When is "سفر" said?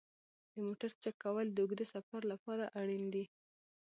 1.93-2.21